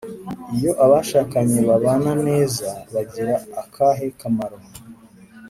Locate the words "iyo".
0.55-0.71